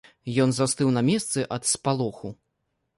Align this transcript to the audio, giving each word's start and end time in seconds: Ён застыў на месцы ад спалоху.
Ён 0.45 0.49
застыў 0.59 0.89
на 0.97 1.05
месцы 1.11 1.47
ад 1.59 1.71
спалоху. 1.77 2.37